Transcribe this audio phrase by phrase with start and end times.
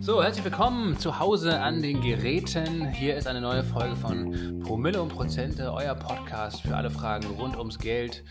[0.00, 2.88] So, herzlich willkommen zu Hause an den Geräten.
[2.92, 7.56] Hier ist eine neue Folge von Promille und Prozente, euer Podcast für alle Fragen rund
[7.56, 8.22] ums Geld,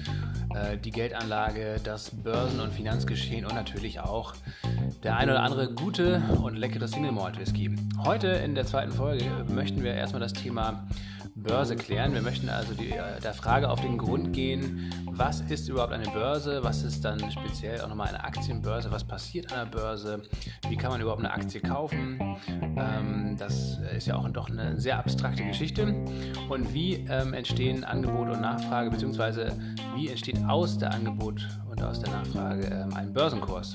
[0.55, 4.33] äh, die Geldanlage, das Börsen- und Finanzgeschehen und natürlich auch
[5.03, 7.75] der ein oder andere gute und leckere Single Malt Whisky.
[8.05, 10.87] Heute in der zweiten Folge möchten wir erstmal das Thema
[11.49, 12.13] Börse klären.
[12.13, 16.07] Wir möchten also die, äh, der Frage auf den Grund gehen, was ist überhaupt eine
[16.09, 20.21] Börse, was ist dann speziell auch nochmal eine Aktienbörse, was passiert an der Börse,
[20.69, 22.19] wie kann man überhaupt eine Aktie kaufen.
[22.77, 25.95] Ähm, das ist ja auch doch eine sehr abstrakte Geschichte.
[26.49, 29.51] Und wie ähm, entstehen Angebot und Nachfrage, beziehungsweise
[29.95, 33.73] wie entsteht aus der Angebot und aus der Nachfrage ähm, ein Börsenkurs.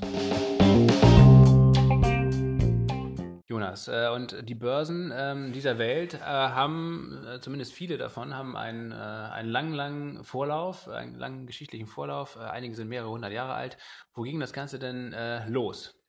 [3.75, 8.55] Jonas, äh, und die Börsen ähm, dieser Welt äh, haben, äh, zumindest viele davon, haben
[8.55, 12.37] einen, einen langen, langen Vorlauf, einen langen geschichtlichen Vorlauf.
[12.37, 13.77] Einige sind mehrere hundert Jahre alt.
[14.13, 15.15] Wo ging das Ganze denn
[15.47, 15.99] los?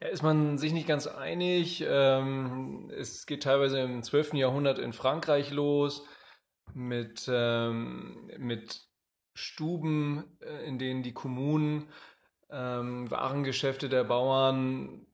[0.00, 1.84] Ja, ist man sich nicht ganz einig.
[1.86, 4.34] Ähm, es geht teilweise im 12.
[4.34, 6.04] Jahrhundert in Frankreich los
[6.74, 8.80] mit, ähm, mit
[9.34, 10.24] Stuben,
[10.66, 11.88] in denen die Kommunen
[12.48, 15.06] Warengeschäfte der Bauern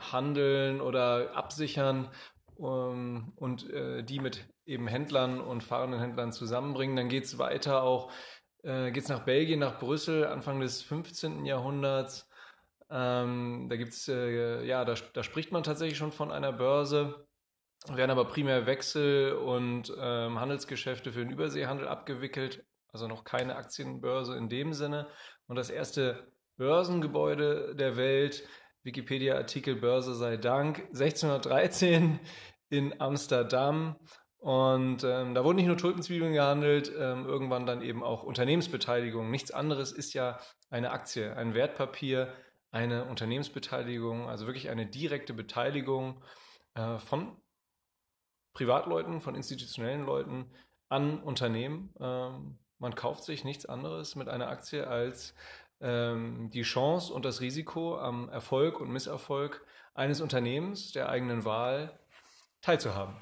[0.00, 2.10] handeln oder absichern
[2.56, 6.96] um, und äh, die mit eben Händlern und fahrenden Händlern zusammenbringen.
[6.96, 8.12] Dann geht es weiter auch,
[8.62, 11.44] äh, es nach Belgien, nach Brüssel, Anfang des 15.
[11.44, 12.28] Jahrhunderts.
[12.90, 17.26] Ähm, da gibt's, äh, ja, da, da, spricht man tatsächlich schon von einer Börse,
[17.88, 24.36] werden aber primär Wechsel und ähm, Handelsgeschäfte für den Überseehandel abgewickelt, also noch keine Aktienbörse
[24.36, 25.08] in dem Sinne.
[25.46, 28.46] Und das erste Börsengebäude der Welt
[28.82, 32.18] Wikipedia-Artikel Börse sei Dank, 1613
[32.70, 33.96] in Amsterdam.
[34.38, 39.30] Und ähm, da wurden nicht nur Tulpenzwiebeln gehandelt, ähm, irgendwann dann eben auch Unternehmensbeteiligung.
[39.30, 40.38] Nichts anderes ist ja
[40.70, 42.32] eine Aktie, ein Wertpapier,
[42.70, 46.24] eine Unternehmensbeteiligung, also wirklich eine direkte Beteiligung
[46.74, 47.36] äh, von
[48.54, 50.50] Privatleuten, von institutionellen Leuten
[50.88, 51.92] an Unternehmen.
[52.00, 55.34] Ähm, man kauft sich nichts anderes mit einer Aktie als
[55.80, 59.64] ähm, die Chance und das Risiko am Erfolg und Misserfolg
[59.94, 61.98] eines Unternehmens der eigenen Wahl
[62.62, 63.16] teilzuhaben.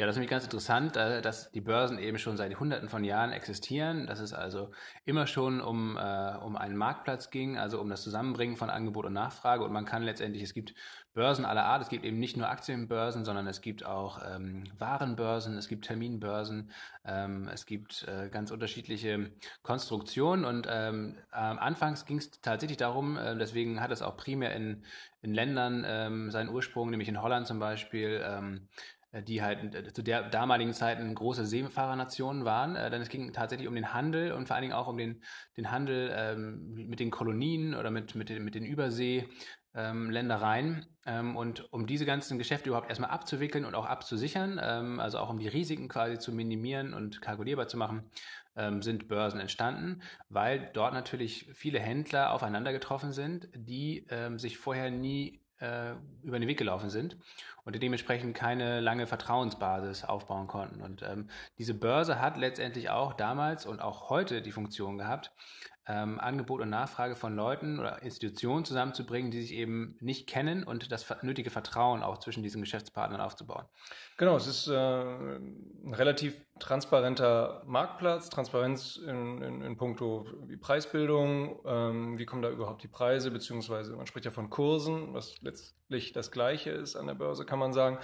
[0.00, 3.04] Ja, das ist nämlich ganz interessant, äh, dass die Börsen eben schon seit Hunderten von
[3.04, 4.70] Jahren existieren, dass es also
[5.04, 9.12] immer schon um, äh, um einen Marktplatz ging, also um das Zusammenbringen von Angebot und
[9.12, 9.62] Nachfrage.
[9.62, 10.74] Und man kann letztendlich, es gibt
[11.12, 15.56] Börsen aller Art, es gibt eben nicht nur Aktienbörsen, sondern es gibt auch ähm, Warenbörsen,
[15.56, 16.70] es gibt Terminbörsen,
[17.04, 19.32] ähm, es gibt äh, ganz unterschiedliche
[19.62, 20.44] Konstruktionen.
[20.44, 24.84] Und ähm, anfangs ging es tatsächlich darum, äh, deswegen hat es auch primär in,
[25.22, 28.68] in Ländern ähm, seinen Ursprung, nämlich in Holland zum Beispiel, ähm,
[29.12, 32.76] äh, die halt äh, zu der damaligen Zeit große Seefahrernation waren.
[32.76, 35.22] Äh, denn es ging tatsächlich um den Handel und vor allen Dingen auch um den,
[35.56, 39.59] den Handel ähm, mit den Kolonien oder mit, mit, den, mit den Überseeländereien.
[39.74, 45.30] Ähm, und um diese ganzen Geschäfte überhaupt erstmal abzuwickeln und auch abzusichern, ähm, also auch
[45.30, 48.10] um die Risiken quasi zu minimieren und kalkulierbar zu machen,
[48.56, 54.58] ähm, sind Börsen entstanden, weil dort natürlich viele Händler aufeinander getroffen sind, die ähm, sich
[54.58, 55.92] vorher nie äh,
[56.22, 57.16] über den Weg gelaufen sind
[57.64, 60.80] und dementsprechend keine lange Vertrauensbasis aufbauen konnten.
[60.80, 61.28] Und ähm,
[61.58, 65.32] diese Börse hat letztendlich auch damals und auch heute die Funktion gehabt,
[65.90, 70.92] ähm, Angebot und Nachfrage von Leuten oder Institutionen zusammenzubringen, die sich eben nicht kennen und
[70.92, 73.64] das nötige Vertrauen auch zwischen diesen Geschäftspartnern aufzubauen.
[74.16, 80.26] Genau, es ist äh, ein relativ transparenter Marktplatz, Transparenz in, in, in puncto
[80.60, 85.40] Preisbildung, ähm, wie kommen da überhaupt die Preise, beziehungsweise man spricht ja von Kursen, was
[85.40, 87.98] letztlich das Gleiche ist an der Börse, kann man sagen.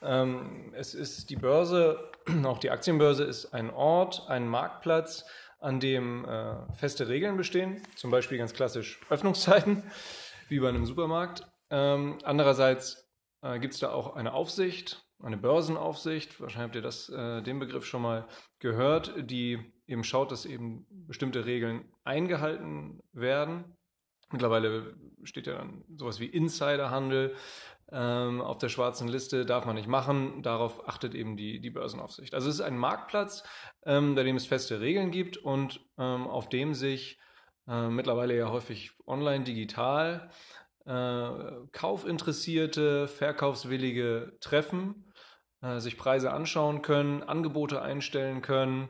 [0.00, 1.98] Ähm, es ist die Börse,
[2.44, 5.24] auch die Aktienbörse ist ein Ort, ein Marktplatz,
[5.58, 9.82] an dem äh, feste Regeln bestehen, zum Beispiel ganz klassisch Öffnungszeiten,
[10.48, 11.46] wie bei einem Supermarkt.
[11.70, 13.08] Ähm, andererseits
[13.42, 17.58] äh, gibt es da auch eine Aufsicht, eine Börsenaufsicht, wahrscheinlich habt ihr das, äh, den
[17.58, 18.28] Begriff schon mal
[18.60, 23.76] gehört, die eben schaut, dass eben bestimmte Regeln eingehalten werden.
[24.30, 24.94] Mittlerweile
[25.24, 27.34] steht ja dann sowas wie Insiderhandel
[27.90, 30.42] ähm, auf der schwarzen Liste, darf man nicht machen.
[30.42, 32.34] Darauf achtet eben die, die Börsenaufsicht.
[32.34, 33.44] Also es ist ein Marktplatz,
[33.86, 37.18] ähm, bei dem es feste Regeln gibt und ähm, auf dem sich
[37.66, 40.30] äh, mittlerweile ja häufig online, digital,
[40.86, 41.30] äh,
[41.72, 45.12] Kaufinteressierte, Verkaufswillige treffen,
[45.60, 48.88] äh, sich Preise anschauen können, Angebote einstellen können,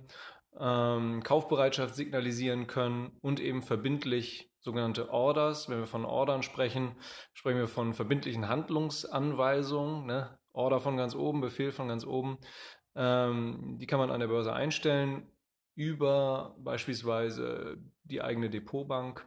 [0.59, 5.69] ähm, Kaufbereitschaft signalisieren können und eben verbindlich sogenannte Orders.
[5.69, 6.97] Wenn wir von Ordern sprechen,
[7.33, 10.07] sprechen wir von verbindlichen Handlungsanweisungen.
[10.07, 10.39] Ne?
[10.53, 12.39] Order von ganz oben, Befehl von ganz oben.
[12.95, 15.31] Ähm, die kann man an der Börse einstellen.
[15.75, 19.25] über beispielsweise die eigene Depotbank.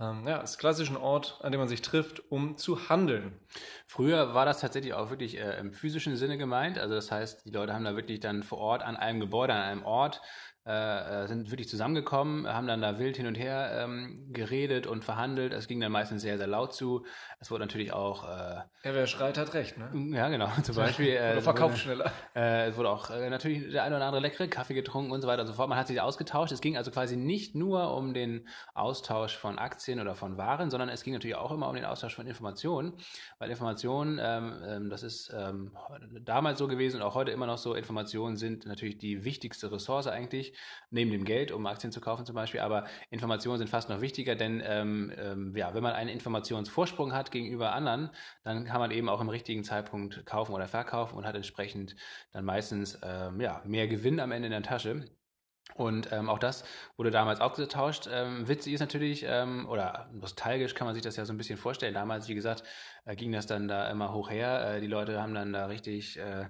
[0.00, 3.38] Ähm, ja, ist klassisch ein Ort, an dem man sich trifft, um zu handeln.
[3.86, 6.78] Früher war das tatsächlich auch wirklich äh, im physischen Sinne gemeint.
[6.78, 9.60] Also das heißt, die Leute haben da wirklich dann vor Ort an einem Gebäude, an
[9.60, 10.22] einem Ort
[10.66, 15.02] äh, äh, sind wirklich zusammengekommen, haben dann da wild hin und her ähm, geredet und
[15.02, 15.54] verhandelt.
[15.54, 17.06] Es ging dann meistens sehr, sehr laut zu.
[17.38, 18.24] Es wurde natürlich auch.
[18.24, 19.90] Äh, ja, wer schreit, hat recht, ne?
[20.14, 20.48] Ja, genau.
[20.62, 21.14] Zum Beispiel.
[21.14, 22.12] Äh, oder verkauft schneller.
[22.36, 25.28] Äh, es wurde auch äh, natürlich der eine oder andere leckere Kaffee getrunken und so
[25.28, 25.70] weiter und so fort.
[25.70, 26.52] Man hat sich ausgetauscht.
[26.52, 30.90] Es ging also quasi nicht nur um den Austausch von Aktien oder von Waren, sondern
[30.90, 32.92] es ging natürlich auch immer um den Austausch von Informationen.
[33.38, 35.72] Weil Informationen, ähm, ähm, das ist ähm,
[36.20, 40.06] damals so gewesen und auch heute immer noch so, Informationen sind natürlich die wichtigste Ressource
[40.06, 40.49] eigentlich
[40.90, 42.60] neben dem Geld, um Aktien zu kaufen zum Beispiel.
[42.60, 47.30] Aber Informationen sind fast noch wichtiger, denn ähm, ähm, ja, wenn man einen Informationsvorsprung hat
[47.30, 48.10] gegenüber anderen,
[48.42, 51.96] dann kann man eben auch im richtigen Zeitpunkt kaufen oder verkaufen und hat entsprechend
[52.32, 55.04] dann meistens ähm, ja, mehr Gewinn am Ende in der Tasche.
[55.74, 56.64] Und ähm, auch das
[56.96, 58.08] wurde damals ausgetauscht.
[58.12, 61.58] Ähm, witzig ist natürlich, ähm, oder nostalgisch kann man sich das ja so ein bisschen
[61.58, 61.94] vorstellen.
[61.94, 62.64] Damals, wie gesagt,
[63.04, 64.76] äh, ging das dann da immer hoch her.
[64.76, 66.46] Äh, die Leute haben dann da richtig äh,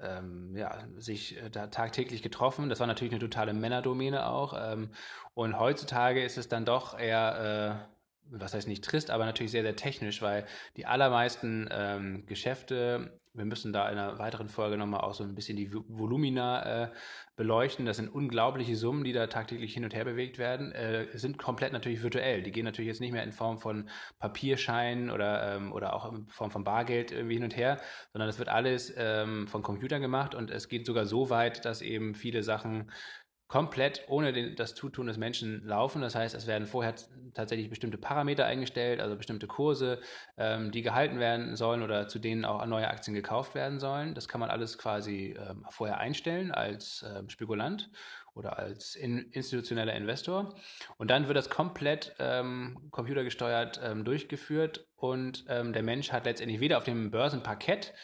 [0.00, 2.68] ähm, ja, sich äh, da tagtäglich getroffen.
[2.68, 4.54] Das war natürlich eine totale Männerdomäne auch.
[4.56, 4.90] Ähm,
[5.34, 9.62] und heutzutage ist es dann doch eher, äh, was heißt nicht trist, aber natürlich sehr,
[9.62, 10.46] sehr technisch, weil
[10.76, 15.34] die allermeisten ähm, Geschäfte wir müssen da in einer weiteren Folge nochmal auch so ein
[15.34, 16.90] bisschen die Volumina äh,
[17.36, 17.84] beleuchten.
[17.84, 21.72] Das sind unglaubliche Summen, die da tagtäglich hin und her bewegt werden, äh, sind komplett
[21.72, 22.42] natürlich virtuell.
[22.42, 23.88] Die gehen natürlich jetzt nicht mehr in Form von
[24.20, 27.80] Papierscheinen oder, ähm, oder auch in Form von Bargeld irgendwie hin und her,
[28.12, 31.82] sondern das wird alles ähm, von Computern gemacht und es geht sogar so weit, dass
[31.82, 32.92] eben viele Sachen
[33.46, 36.00] komplett ohne den, das Zutun des Menschen laufen.
[36.02, 36.94] Das heißt, es werden vorher
[37.34, 40.00] tatsächlich bestimmte Parameter eingestellt, also bestimmte Kurse,
[40.36, 44.14] ähm, die gehalten werden sollen oder zu denen auch neue Aktien gekauft werden sollen.
[44.14, 47.90] Das kann man alles quasi ähm, vorher einstellen als ähm, Spekulant
[48.34, 50.54] oder als in, institutioneller Investor.
[50.96, 56.60] Und dann wird das komplett ähm, computergesteuert ähm, durchgeführt und ähm, der Mensch hat letztendlich
[56.60, 57.94] weder auf dem Börsenparkett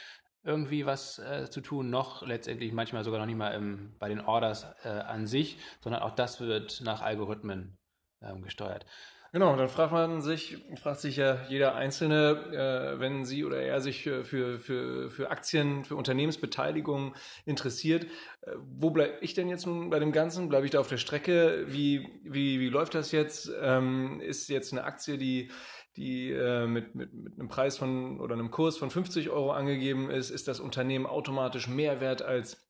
[0.42, 4.20] irgendwie was äh, zu tun, noch letztendlich manchmal sogar noch nicht mal im, bei den
[4.20, 7.78] Orders äh, an sich, sondern auch das wird nach Algorithmen
[8.22, 8.86] ähm, gesteuert.
[9.32, 13.80] Genau, dann fragt man sich, fragt sich ja jeder Einzelne, äh, wenn sie oder er
[13.80, 14.24] sich für,
[14.58, 17.14] für, für Aktien, für Unternehmensbeteiligung
[17.44, 18.06] interessiert,
[18.40, 20.48] äh, wo bleibe ich denn jetzt nun bei dem Ganzen?
[20.48, 21.64] Bleibe ich da auf der Strecke?
[21.68, 23.52] Wie, wie, wie läuft das jetzt?
[23.62, 25.52] Ähm, ist jetzt eine Aktie, die
[25.96, 30.10] die äh, mit, mit, mit einem Preis von oder einem Kurs von 50 Euro angegeben
[30.10, 32.66] ist, ist das Unternehmen automatisch mehr wert als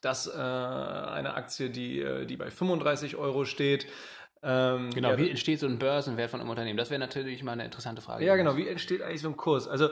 [0.00, 3.86] das äh, eine Aktie, die, äh, die bei 35 Euro steht.
[4.42, 6.76] Ähm, genau, ja, wie entsteht so ein Börsenwert von einem Unternehmen?
[6.76, 8.24] Das wäre natürlich mal eine interessante Frage.
[8.24, 9.66] Ja, genau, wie entsteht eigentlich so ein Kurs?
[9.68, 9.88] Also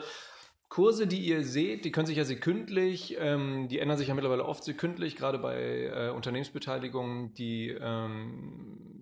[0.69, 4.45] Kurse, die ihr seht, die können sich ja sekündlich, ähm, die ändern sich ja mittlerweile
[4.45, 8.94] oft sekündlich, gerade bei äh, Unternehmensbeteiligungen, die ähm,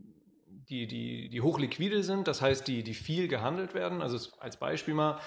[0.72, 4.00] die, die, die hochliquide sind, das heißt, die, die viel gehandelt werden.
[4.00, 5.20] Also als Beispiel mal,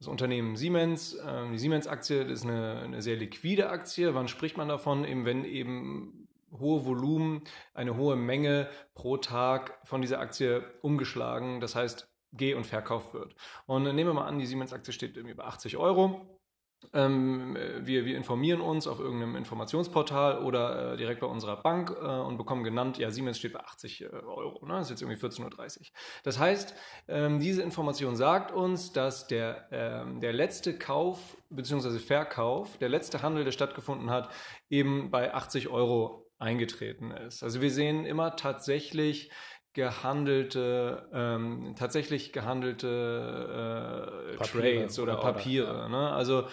[0.00, 4.14] das Unternehmen Siemens, äh, die Siemens-Aktie ist eine, eine sehr liquide Aktie.
[4.14, 5.04] Wann spricht man davon?
[5.04, 7.42] Eben wenn eben hohe Volumen,
[7.74, 13.36] eine hohe Menge pro Tag von dieser Aktie umgeschlagen, das heißt geh- und verkauft wird.
[13.66, 16.39] Und nehmen wir mal an, die Siemens-Aktie steht irgendwie bei 80 Euro.
[16.92, 22.04] Ähm, wir, wir informieren uns auf irgendeinem Informationsportal oder äh, direkt bei unserer Bank äh,
[22.04, 24.74] und bekommen genannt, ja, Siemens steht bei 80 äh, Euro, ne?
[24.74, 25.86] das ist jetzt irgendwie 14.30 Uhr.
[26.24, 26.74] Das heißt,
[27.08, 31.98] ähm, diese Information sagt uns, dass der, ähm, der letzte Kauf bzw.
[31.98, 34.30] Verkauf, der letzte Handel, der stattgefunden hat,
[34.68, 37.42] eben bei 80 Euro eingetreten ist.
[37.42, 39.30] Also wir sehen immer tatsächlich
[39.72, 45.82] gehandelte, ähm, tatsächlich gehandelte äh, Trades oder, oder Papiere.
[45.82, 45.88] Ja.
[45.88, 46.10] Ne?
[46.10, 46.48] Also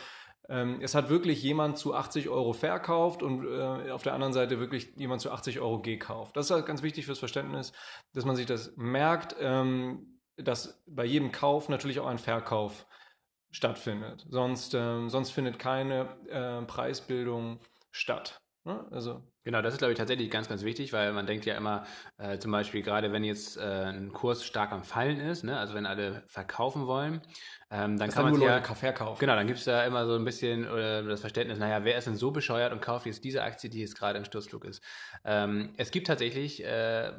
[0.50, 4.94] es hat wirklich jemand zu 80 Euro verkauft und äh, auf der anderen Seite wirklich
[4.96, 6.38] jemand zu 80 Euro gekauft.
[6.38, 7.74] Das ist halt ganz wichtig fürs Verständnis,
[8.14, 12.86] dass man sich das merkt, ähm, dass bei jedem Kauf natürlich auch ein Verkauf
[13.52, 14.26] stattfindet.
[14.30, 17.60] Sonst, ähm, sonst findet keine äh, Preisbildung
[17.92, 18.42] statt.
[18.64, 18.86] Ne?
[18.92, 21.86] Also Genau, das ist, glaube ich, tatsächlich ganz, ganz wichtig, weil man denkt ja immer,
[22.18, 25.58] äh, zum Beispiel gerade wenn jetzt äh, ein Kurs stark am Fallen ist, ne?
[25.58, 27.22] also wenn alle verkaufen wollen,
[27.72, 29.22] ähm, dann das kann man ja verkaufen.
[29.22, 32.08] Genau, dann gibt es da immer so ein bisschen äh, das Verständnis, naja, wer ist
[32.08, 34.84] denn so bescheuert und kauft jetzt diese Aktie, die jetzt gerade im Sturzflug ist?
[35.24, 37.14] Ähm, es gibt tatsächlich äh,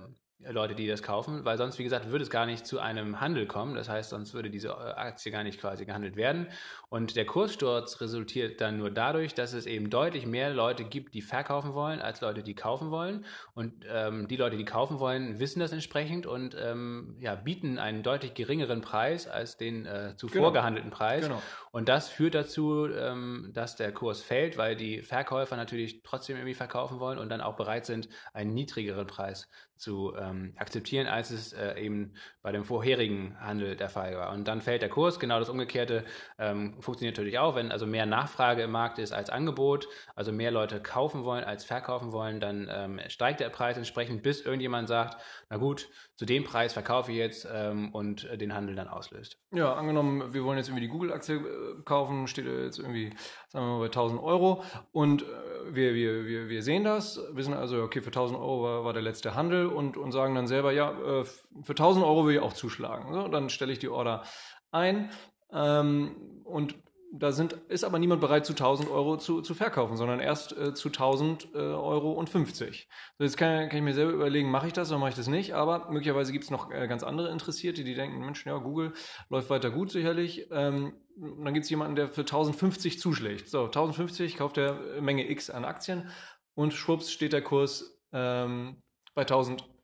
[0.46, 3.46] Leute, die das kaufen, weil sonst, wie gesagt, würde es gar nicht zu einem Handel
[3.46, 3.74] kommen.
[3.74, 6.46] Das heißt, sonst würde diese äh, Aktie gar nicht quasi gehandelt werden.
[6.88, 11.22] Und der Kurssturz resultiert dann nur dadurch, dass es eben deutlich mehr Leute gibt, die
[11.22, 13.24] verkaufen wollen, als Leute, die kaufen wollen.
[13.54, 18.04] Und ähm, die Leute, die kaufen wollen, wissen das entsprechend und ähm, ja, bieten einen
[18.04, 20.52] deutlich geringeren Preis als den äh, zuvor genau.
[20.52, 21.24] gehandelten Preis.
[21.24, 21.42] Genau.
[21.72, 26.54] Und das führt dazu, ähm, dass der Kurs fällt, weil die Verkäufer natürlich trotzdem irgendwie
[26.54, 31.52] verkaufen wollen und dann auch bereit sind, einen niedrigeren Preis zu ähm, akzeptieren, als es
[31.52, 34.32] äh, eben bei dem vorherigen Handel der Fall war.
[34.32, 35.18] Und dann fällt der Kurs.
[35.18, 36.04] Genau das Umgekehrte
[36.38, 37.54] ähm, funktioniert natürlich auch.
[37.56, 41.64] Wenn also mehr Nachfrage im Markt ist als Angebot, also mehr Leute kaufen wollen als
[41.64, 45.16] verkaufen wollen, dann ähm, steigt der Preis entsprechend, bis irgendjemand sagt,
[45.50, 49.38] na gut, zu dem Preis verkaufe ich jetzt ähm, und äh, den Handel dann auslöst.
[49.52, 53.12] Ja, angenommen, wir wollen jetzt irgendwie die Google-Aktie äh, kaufen, steht jetzt irgendwie,
[53.48, 55.26] sagen wir mal, bei 1000 Euro und äh,
[55.70, 59.02] wir, wir, wir, wir sehen das, wissen also, okay, für 1000 Euro war, war der
[59.02, 61.24] letzte Handel und, und sagen dann selber, ja, äh,
[61.62, 63.12] für 1000 Euro will ich auch zuschlagen.
[63.12, 64.24] So, dann stelle ich die Order
[64.72, 65.10] ein
[65.52, 66.74] ähm, und
[67.12, 70.74] da sind, ist aber niemand bereit, zu 1000 Euro zu, zu verkaufen, sondern erst äh,
[70.74, 72.88] zu 1000 äh, Euro und 50.
[73.16, 75.28] So, jetzt kann, kann ich mir selber überlegen, mache ich das oder mache ich das
[75.28, 78.92] nicht, aber möglicherweise gibt es noch äh, ganz andere Interessierte, die denken, Mensch, ja, Google
[79.30, 80.48] läuft weiter gut sicherlich.
[80.50, 83.48] Ähm, dann gibt es jemanden, der für 1050 zuschlägt.
[83.48, 86.10] So, 1050 kauft er Menge X an Aktien
[86.54, 88.82] und schwupps steht der Kurs ähm,
[89.14, 89.24] bei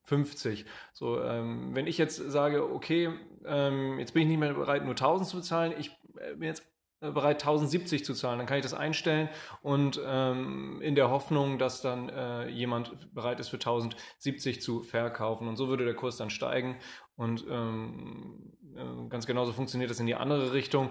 [0.04, 0.64] 1050.
[0.92, 3.10] So, ähm, wenn ich jetzt sage, okay,
[3.46, 6.66] ähm, jetzt bin ich nicht mehr bereit, nur 1000 zu bezahlen, ich äh, bin jetzt
[7.00, 8.38] äh, bereit, 1070 zu zahlen.
[8.38, 9.28] Dann kann ich das einstellen
[9.62, 15.48] und ähm, in der Hoffnung, dass dann äh, jemand bereit ist, für 1070 zu verkaufen.
[15.48, 16.76] Und so würde der Kurs dann steigen.
[17.16, 20.90] Und ähm, äh, ganz genauso funktioniert das in die andere Richtung.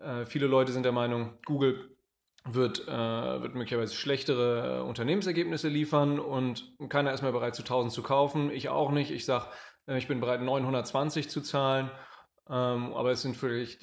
[0.00, 1.96] Äh, viele Leute sind der Meinung, Google
[2.44, 2.90] wird, äh,
[3.42, 8.50] wird möglicherweise schlechtere äh, Unternehmensergebnisse liefern und keiner ist mehr bereit, zu 1000 zu kaufen.
[8.50, 9.10] Ich auch nicht.
[9.10, 9.46] Ich sage,
[9.86, 11.90] ich bin bereit, 920 zu zahlen.
[12.48, 13.82] Ähm, aber es sind vielleicht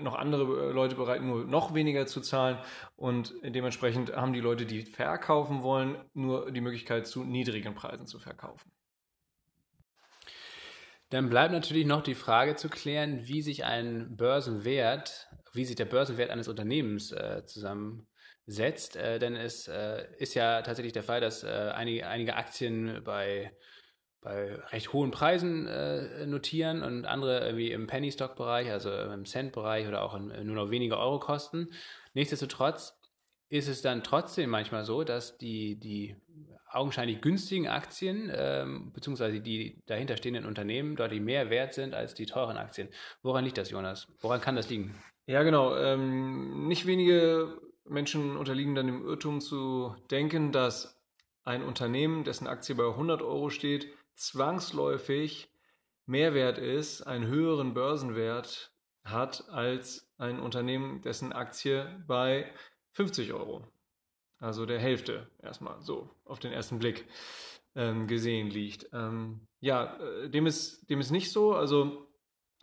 [0.00, 2.58] noch andere Leute bereit, nur noch weniger zu zahlen.
[2.96, 8.18] Und dementsprechend haben die Leute, die verkaufen wollen, nur die Möglichkeit, zu niedrigen Preisen zu
[8.18, 8.72] verkaufen.
[11.10, 15.84] Dann bleibt natürlich noch die Frage zu klären, wie sich ein Börsenwert, wie sich der
[15.86, 18.96] Börsenwert eines Unternehmens äh, zusammensetzt.
[18.96, 23.52] Äh, denn es äh, ist ja tatsächlich der Fall, dass äh, einige, einige Aktien bei
[24.26, 30.02] bei recht hohen Preisen äh, notieren und andere irgendwie im Penny-Stock-Bereich, also im Cent-Bereich oder
[30.02, 31.68] auch in, nur noch weniger Euro kosten.
[32.12, 32.98] Nichtsdestotrotz
[33.48, 36.16] ist es dann trotzdem manchmal so, dass die, die
[36.68, 42.56] augenscheinlich günstigen Aktien ähm, beziehungsweise die dahinterstehenden Unternehmen deutlich mehr wert sind als die teuren
[42.56, 42.88] Aktien.
[43.22, 44.08] Woran liegt das, Jonas?
[44.20, 44.94] Woran kann das liegen?
[45.26, 45.76] Ja, genau.
[45.76, 51.00] Ähm, nicht wenige Menschen unterliegen dann dem Irrtum zu denken, dass
[51.44, 55.48] ein Unternehmen, dessen Aktie bei 100 Euro steht, zwangsläufig
[56.06, 58.72] mehr wert ist, einen höheren Börsenwert
[59.04, 62.52] hat als ein Unternehmen, dessen Aktie bei
[62.92, 63.64] 50 Euro,
[64.38, 67.06] also der Hälfte erstmal so auf den ersten Blick
[67.74, 68.88] ähm, gesehen liegt.
[68.92, 71.52] Ähm, ja, äh, dem ist, dem ist nicht so.
[71.52, 72.08] Also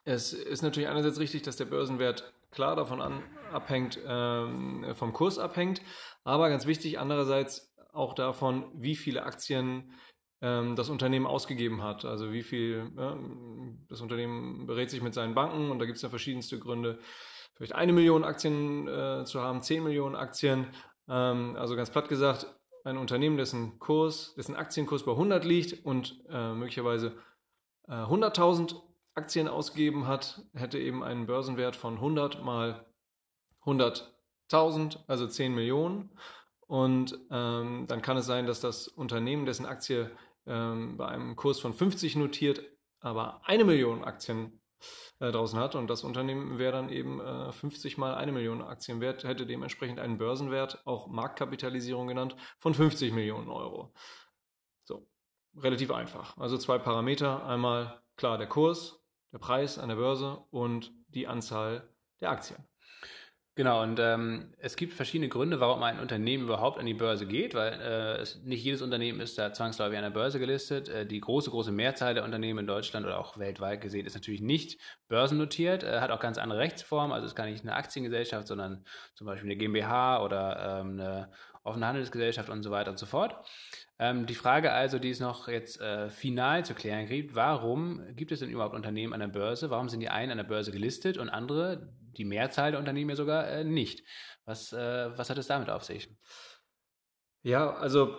[0.05, 5.38] es ist natürlich einerseits richtig, dass der Börsenwert klar davon an, abhängt, ähm, vom Kurs
[5.39, 5.81] abhängt,
[6.24, 9.93] aber ganz wichtig andererseits auch davon, wie viele Aktien
[10.41, 12.05] ähm, das Unternehmen ausgegeben hat.
[12.05, 13.17] Also wie viel ja,
[13.89, 17.00] das Unternehmen berät sich mit seinen Banken und da gibt es ja verschiedenste Gründe,
[17.55, 20.67] vielleicht eine Million Aktien äh, zu haben, zehn Millionen Aktien.
[21.07, 22.48] Ähm, also ganz platt gesagt,
[22.83, 27.13] ein Unternehmen, dessen Kurs, dessen Aktienkurs bei 100 liegt und äh, möglicherweise
[27.88, 28.75] äh, 100.000
[29.15, 32.86] Aktien ausgegeben hat, hätte eben einen Börsenwert von 100 mal
[33.63, 36.17] 100.000, also 10 Millionen.
[36.67, 40.10] Und ähm, dann kann es sein, dass das Unternehmen, dessen Aktie
[40.46, 42.62] ähm, bei einem Kurs von 50 notiert,
[43.00, 44.60] aber eine Million Aktien
[45.20, 49.01] äh, draußen hat und das Unternehmen wäre dann eben äh, 50 mal eine Million Aktien
[49.01, 53.93] wert, hätte dementsprechend einen Börsenwert, auch Marktkapitalisierung genannt, von 50 Millionen Euro.
[54.84, 55.08] So,
[55.55, 56.38] relativ einfach.
[56.38, 57.46] Also zwei Parameter.
[57.46, 59.02] Einmal klar der Kurs,
[59.33, 61.89] der Preis an der Börse und die Anzahl
[62.21, 62.63] der Aktien.
[63.55, 67.53] Genau, und ähm, es gibt verschiedene Gründe, warum ein Unternehmen überhaupt an die Börse geht,
[67.53, 70.89] weil äh, es, nicht jedes Unternehmen ist da zwangsläufig an der Börse gelistet.
[70.89, 74.41] Äh, die große, große Mehrzahl der Unternehmen in Deutschland oder auch weltweit gesehen ist natürlich
[74.41, 78.47] nicht börsennotiert, äh, hat auch ganz andere Rechtsformen, also es ist gar nicht eine Aktiengesellschaft,
[78.47, 81.31] sondern zum Beispiel eine GmbH oder ähm, eine
[81.63, 83.36] offene Handelsgesellschaft und so weiter und so fort.
[84.00, 88.32] Ähm, die Frage also, die es noch jetzt äh, final zu klären gibt, warum gibt
[88.32, 89.70] es denn überhaupt Unternehmen an der Börse?
[89.70, 93.15] Warum sind die einen an der Börse gelistet und andere, die Mehrzahl der Unternehmen ja
[93.15, 94.03] sogar äh, nicht.
[94.46, 96.10] Was, äh, was hat es damit auf sich?
[97.43, 98.17] Ja, also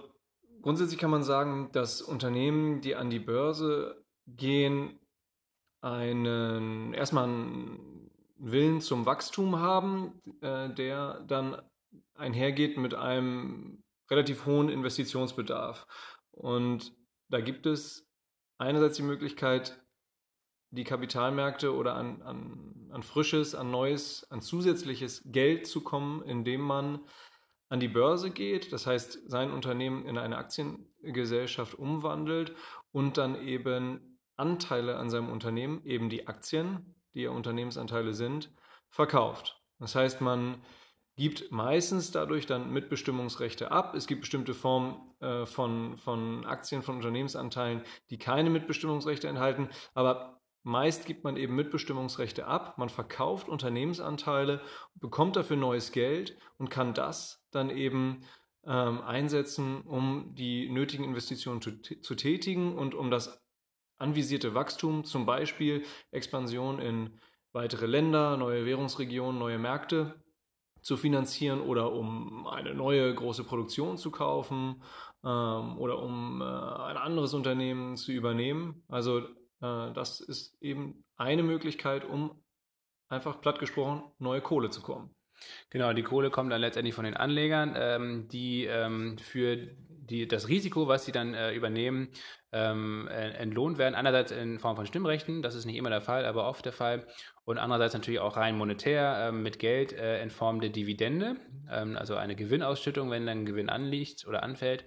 [0.62, 5.00] grundsätzlich kann man sagen, dass Unternehmen, die an die Börse gehen,
[5.80, 11.60] einen erstmal einen Willen zum Wachstum haben, äh, der dann
[12.14, 15.86] einhergeht mit einem relativ hohen Investitionsbedarf.
[16.30, 16.92] Und
[17.28, 18.08] da gibt es
[18.58, 19.80] einerseits die Möglichkeit,
[20.70, 26.60] die Kapitalmärkte oder an, an, an frisches, an neues, an zusätzliches Geld zu kommen, indem
[26.60, 27.00] man
[27.68, 32.54] an die Börse geht, das heißt sein Unternehmen in eine Aktiengesellschaft umwandelt
[32.92, 38.52] und dann eben Anteile an seinem Unternehmen, eben die Aktien, die ja Unternehmensanteile sind,
[38.88, 39.60] verkauft.
[39.78, 40.62] Das heißt, man
[41.16, 43.94] gibt meistens dadurch dann Mitbestimmungsrechte ab.
[43.94, 50.40] Es gibt bestimmte Formen äh, von, von Aktien, von Unternehmensanteilen, die keine Mitbestimmungsrechte enthalten, aber
[50.64, 52.78] meist gibt man eben Mitbestimmungsrechte ab.
[52.78, 54.60] Man verkauft Unternehmensanteile,
[54.94, 58.24] bekommt dafür neues Geld und kann das dann eben
[58.66, 63.40] ähm, einsetzen, um die nötigen Investitionen zu, zu tätigen und um das
[63.98, 67.20] anvisierte Wachstum, zum Beispiel Expansion in
[67.52, 70.23] weitere Länder, neue Währungsregionen, neue Märkte
[70.84, 74.82] zu finanzieren oder um eine neue große Produktion zu kaufen
[75.24, 78.84] ähm, oder um äh, ein anderes Unternehmen zu übernehmen.
[78.88, 82.42] Also äh, das ist eben eine Möglichkeit, um
[83.08, 85.14] einfach platt gesprochen neue Kohle zu kommen.
[85.70, 90.48] Genau, die Kohle kommt dann letztendlich von den Anlegern, ähm, die ähm, für die, das
[90.48, 92.10] Risiko, was sie dann äh, übernehmen,
[92.54, 93.96] ähm, entlohnt werden.
[93.96, 97.04] Einerseits in Form von Stimmrechten, das ist nicht immer der Fall, aber oft der Fall.
[97.44, 101.36] Und andererseits natürlich auch rein monetär äh, mit Geld äh, in Form der Dividende,
[101.70, 104.84] ähm, also eine Gewinnausschüttung, wenn dann Gewinn anliegt oder anfällt.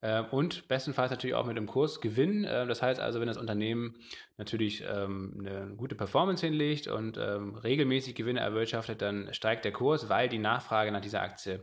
[0.00, 2.44] Äh, und bestenfalls natürlich auch mit dem Kursgewinn.
[2.44, 3.94] Äh, das heißt also, wenn das Unternehmen
[4.36, 10.08] natürlich ähm, eine gute Performance hinlegt und ähm, regelmäßig Gewinne erwirtschaftet, dann steigt der Kurs,
[10.08, 11.62] weil die Nachfrage nach dieser Aktie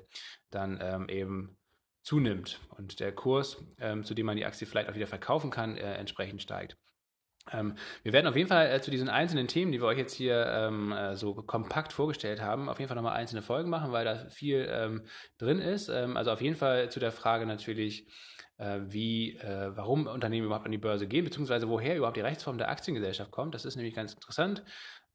[0.51, 1.58] dann ähm, eben
[2.01, 5.77] zunimmt und der Kurs, ähm, zu dem man die Aktie vielleicht auch wieder verkaufen kann,
[5.77, 6.77] äh, entsprechend steigt.
[7.51, 10.13] Ähm, wir werden auf jeden Fall äh, zu diesen einzelnen Themen, die wir euch jetzt
[10.13, 14.05] hier ähm, äh, so kompakt vorgestellt haben, auf jeden Fall nochmal einzelne Folgen machen, weil
[14.05, 15.03] da viel ähm,
[15.37, 15.89] drin ist.
[15.89, 18.07] Ähm, also auf jeden Fall zu der Frage natürlich,
[18.57, 22.57] äh, wie, äh, warum Unternehmen überhaupt an die Börse gehen, beziehungsweise woher überhaupt die Rechtsform
[22.57, 23.55] der Aktiengesellschaft kommt.
[23.55, 24.63] Das ist nämlich ganz interessant.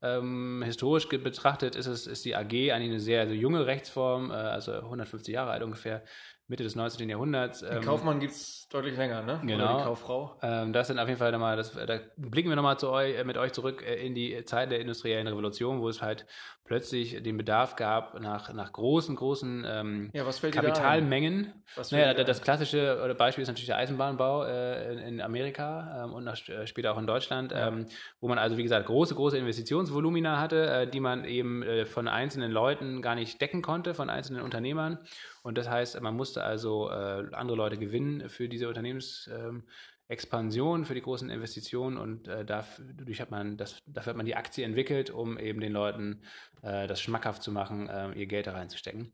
[0.03, 4.35] Ähm, historisch betrachtet ist, es, ist die AG eigentlich eine sehr, sehr junge Rechtsform, äh,
[4.35, 6.05] also 150 Jahre alt ungefähr.
[6.47, 7.09] Mitte des 19.
[7.09, 7.61] Jahrhunderts.
[7.61, 9.41] Den ähm, Kaufmann gibt es deutlich länger, ne?
[9.43, 9.65] Genau.
[9.65, 10.39] Oder die Kauffrau.
[10.43, 13.25] Ähm, das sind auf jeden Fall nochmal, das, da blicken wir nochmal zu euch, äh,
[13.25, 16.27] mit euch zurück äh, in die Zeit der industriellen Revolution, wo es halt
[16.65, 21.53] plötzlich den Bedarf gab nach, nach großen, großen ähm, ja, was fällt Kapitalmengen.
[21.91, 26.37] Naja, das klassische Beispiel ist natürlich der Eisenbahnbau äh, in, in, Amerika ähm, und nach,
[26.49, 27.69] äh, später auch in Deutschland, ja.
[27.69, 27.87] ähm,
[28.21, 32.09] wo man also, wie gesagt, große, große Investitionsvolumina hatte, äh, die man eben äh, von
[32.09, 34.99] einzelnen Leuten gar nicht decken konnte, von einzelnen Unternehmern.
[35.45, 40.95] Und das heißt, man musste also äh, andere Leute gewinnen für diese Unternehmensexpansion, ähm, für
[40.95, 45.11] die großen Investitionen und äh, dadurch hat man das, dafür hat man die Aktie entwickelt,
[45.11, 46.23] um eben den Leuten
[46.63, 49.13] äh, das schmackhaft zu machen, äh, ihr Geld da reinzustecken.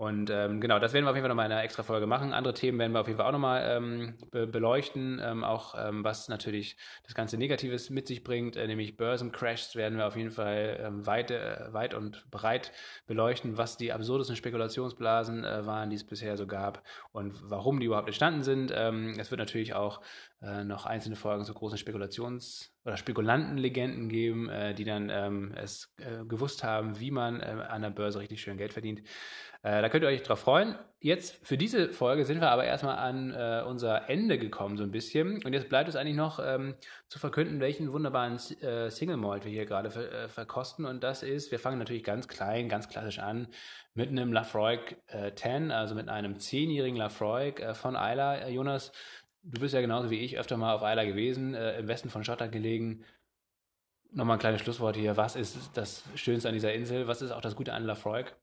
[0.00, 2.32] Und ähm, genau, das werden wir auf jeden Fall nochmal in einer extra Folge machen.
[2.32, 6.02] Andere Themen werden wir auf jeden Fall auch nochmal ähm, be beleuchten, ähm, auch ähm,
[6.02, 10.30] was natürlich das ganze Negatives mit sich bringt, äh, nämlich Börsencrashs werden wir auf jeden
[10.30, 12.72] Fall ähm, weit, äh, weit und breit
[13.06, 16.82] beleuchten, was die absurdesten Spekulationsblasen äh, waren, die es bisher so gab
[17.12, 18.72] und warum die überhaupt entstanden sind.
[18.74, 20.00] Ähm, es wird natürlich auch
[20.40, 25.92] äh, noch einzelne Folgen zu großen Spekulations- oder Spekulantenlegenden geben, äh, die dann ähm, es
[25.98, 29.02] äh, gewusst haben, wie man an der Börse richtig schön Geld verdient.
[29.62, 30.74] Äh, da könnt ihr euch drauf freuen.
[31.00, 34.90] Jetzt für diese Folge sind wir aber erstmal an äh, unser Ende gekommen, so ein
[34.90, 35.42] bisschen.
[35.44, 36.74] Und jetzt bleibt es eigentlich noch ähm,
[37.08, 40.84] zu verkünden, welchen wunderbaren Single Malt wir hier gerade ver verkosten.
[40.84, 43.48] Und das ist, wir fangen natürlich ganz klein, ganz klassisch an
[43.94, 44.96] mit einem Lafroig
[45.34, 48.48] 10, also mit einem zehnjährigen Lafroig von Isla.
[48.48, 48.92] Jonas,
[49.42, 52.24] Du bist ja genauso wie ich öfter mal auf Eiler gewesen, äh, im Westen von
[52.24, 53.04] Schottland gelegen.
[54.12, 55.16] Nochmal ein kleines Schlusswort hier.
[55.16, 57.06] Was ist das Schönste an dieser Insel?
[57.06, 58.34] Was ist auch das Gute an Lafroig?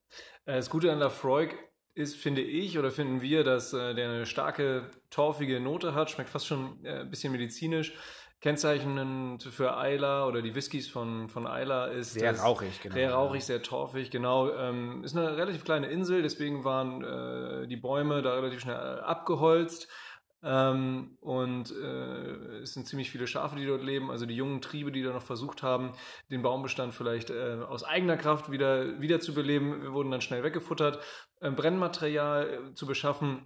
[0.46, 1.56] Äh, das Gute an Lafroig
[1.94, 6.10] ist, finde ich, oder finden wir, dass äh, der eine starke, torfige Note hat.
[6.10, 7.94] Schmeckt fast schon äh, ein bisschen medizinisch.
[8.40, 12.94] Kennzeichnend für Eiler oder die Whiskys von, von Eiler ist sehr rauchig, genau.
[12.94, 14.54] Sehr rauchig, sehr torfig, genau.
[14.54, 19.88] Ähm, ist eine relativ kleine Insel, deswegen waren äh, die Bäume da relativ schnell abgeholzt.
[20.50, 24.94] Ähm, und äh, es sind ziemlich viele Schafe, die dort leben, also die jungen Triebe,
[24.94, 25.92] die da noch versucht haben,
[26.32, 31.00] den Baumbestand vielleicht äh, aus eigener Kraft wieder, wieder zu beleben, wurden dann schnell weggefuttert.
[31.42, 33.46] Ähm, Brennmaterial äh, zu beschaffen,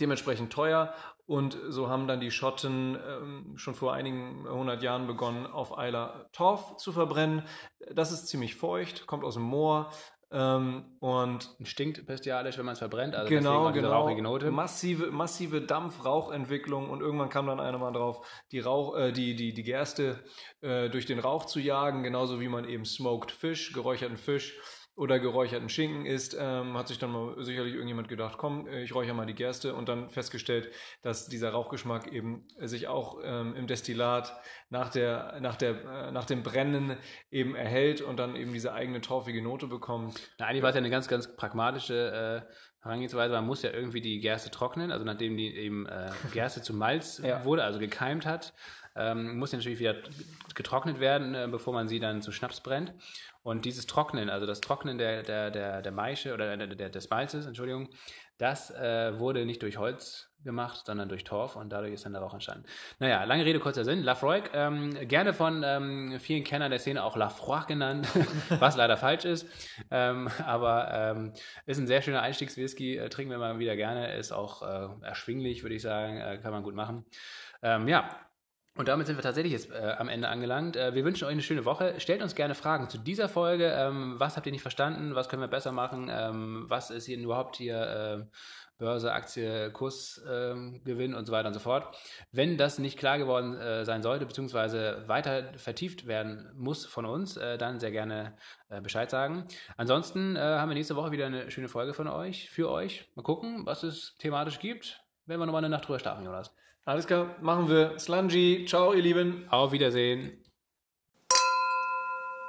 [0.00, 0.94] dementsprechend teuer.
[1.26, 6.28] Und so haben dann die Schotten ähm, schon vor einigen hundert Jahren begonnen, auf Eiler
[6.32, 7.42] Torf zu verbrennen.
[7.92, 9.90] Das ist ziemlich feucht, kommt aus dem Moor,
[10.30, 13.14] Ähm, und stinkt bestialisch, wenn man es verbrennt.
[13.14, 14.38] Also genau, genau.
[14.50, 19.54] Massive, massive Dampf-Rauchentwicklung und irgendwann kam dann einer mal drauf, die Rauch, äh, die, die,
[19.54, 20.22] die Gerste
[20.60, 24.58] äh, durch den Rauch zu jagen, genauso wie man eben smoked Fish, geräucherten Fisch
[24.98, 28.92] oder geräucherten Schinken isst, ähm, hat sich dann mal sicherlich irgendjemand gedacht, komm, äh, ich
[28.92, 33.68] räuchere mal die Gerste und dann festgestellt, dass dieser Rauchgeschmack eben sich auch ähm, im
[33.68, 34.36] Destillat
[34.70, 36.96] nach, der, nach, der, äh, nach dem Brennen
[37.30, 40.20] eben erhält und dann eben diese eigene torfige Note bekommt.
[40.40, 43.34] Na, eigentlich war es ja eine ganz, ganz pragmatische äh, Herangehensweise.
[43.34, 47.18] Man muss ja irgendwie die Gerste trocknen, also nachdem die eben äh, Gerste zu Malz
[47.24, 47.44] ja.
[47.44, 48.54] wurde, also gekeimt hat,
[48.96, 49.96] ähm, muss natürlich wieder
[50.54, 52.94] getrocknet werden, äh, bevor man sie dann zu Schnaps brennt.
[53.42, 57.08] Und dieses Trocknen, also das Trocknen der, der, der, der Maische oder der, der, des
[57.08, 57.88] Malzes, Entschuldigung,
[58.36, 62.22] das äh, wurde nicht durch Holz gemacht, sondern durch Torf und dadurch ist dann der
[62.22, 62.64] Rauch entstanden.
[62.98, 64.02] Naja, lange Rede, kurzer Sinn.
[64.02, 68.08] Lafroig, ähm, gerne von ähm, vielen Kennern der Szene auch Lafroig genannt,
[68.58, 69.46] was leider falsch ist.
[69.90, 71.32] Ähm, aber ähm,
[71.66, 75.62] ist ein sehr schöner Einstiegswhisky, äh, trinken wir mal wieder gerne, ist auch äh, erschwinglich,
[75.62, 77.04] würde ich sagen, äh, kann man gut machen.
[77.62, 78.08] Ähm, ja,
[78.78, 80.76] und damit sind wir tatsächlich jetzt äh, am Ende angelangt.
[80.76, 81.98] Äh, wir wünschen euch eine schöne Woche.
[81.98, 83.72] Stellt uns gerne Fragen zu dieser Folge.
[83.76, 85.16] Ähm, was habt ihr nicht verstanden?
[85.16, 86.08] Was können wir besser machen?
[86.08, 88.24] Ähm, was ist hier überhaupt hier äh,
[88.78, 91.92] Börse, Aktie, Kursgewinn und so weiter und so fort?
[92.30, 97.36] Wenn das nicht klar geworden äh, sein sollte, beziehungsweise weiter vertieft werden muss von uns,
[97.36, 98.36] äh, dann sehr gerne
[98.68, 99.48] äh, Bescheid sagen.
[99.76, 103.10] Ansonsten haben wir nächste Woche wieder eine schöne Folge von euch, für euch.
[103.16, 105.02] Mal gucken, was es thematisch gibt.
[105.26, 106.54] Wenn wir nochmal eine Nacht drüber starten, Jonas.
[106.88, 107.98] Alles klar, machen wir.
[107.98, 109.44] Slungy, ciao, ihr Lieben.
[109.50, 110.32] Auf Wiedersehen.